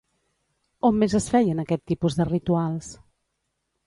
On 0.87 0.95
més 1.03 1.13
es 1.19 1.27
feien 1.33 1.61
aquest 1.63 1.83
tipus 1.91 2.17
de 2.21 2.27
rituals? 2.31 2.89